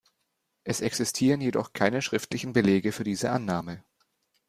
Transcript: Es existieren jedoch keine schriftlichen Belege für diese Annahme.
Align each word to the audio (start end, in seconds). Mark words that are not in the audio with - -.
Es 0.63 0.81
existieren 0.81 1.41
jedoch 1.41 1.73
keine 1.73 2.01
schriftlichen 2.01 2.53
Belege 2.53 2.91
für 2.91 3.03
diese 3.03 3.29
Annahme. 3.29 3.83